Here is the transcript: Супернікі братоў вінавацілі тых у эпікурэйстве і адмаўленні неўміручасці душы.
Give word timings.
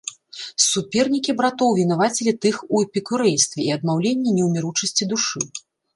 Супернікі 0.67 1.35
братоў 1.41 1.69
вінавацілі 1.81 2.33
тых 2.45 2.55
у 2.73 2.81
эпікурэйстве 2.85 3.61
і 3.67 3.77
адмаўленні 3.77 4.35
неўміручасці 4.39 5.03
душы. 5.13 5.41